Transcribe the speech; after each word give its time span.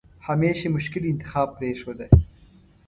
همېش 0.27 0.59
یې 0.63 0.69
مشکل 0.75 1.03
انتخاب 1.07 1.49
پرېښوده. 1.57 2.05